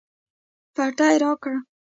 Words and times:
پټۍ 0.75 1.15
راکړه 1.23 1.55